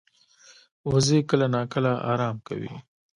[0.89, 2.73] وزې کله ناکله آرام کوي